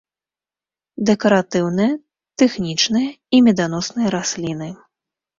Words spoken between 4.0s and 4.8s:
расліны.